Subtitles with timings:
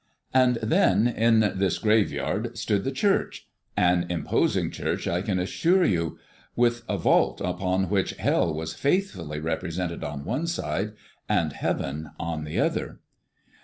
[0.33, 6.17] And then in this graveyard stood the church, an imposing church, I can assure you,
[6.55, 10.93] with a vault upon which hell was faithfully represented on one side
[11.29, 12.99] and heaven on the other.